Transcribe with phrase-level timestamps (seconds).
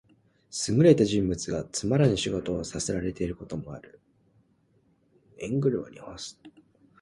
[0.67, 3.99] 優れた人物がつまらぬ仕事をさせらていることである。
[5.37, 6.87] 「驥、塩車に服す」とも読む。